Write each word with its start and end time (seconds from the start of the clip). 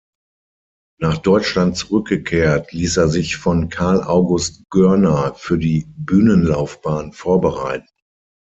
Nach 0.99 1.19
Deutschland 1.19 1.77
zurückgekehrt, 1.77 2.71
ließ 2.71 2.97
er 2.97 3.07
sich 3.07 3.37
von 3.37 3.69
Karl 3.69 4.01
August 4.03 4.63
Görner 4.71 5.35
für 5.35 5.59
die 5.59 5.85
Bühnenlaufbahn 5.95 7.13
vorbereiten. 7.13 7.85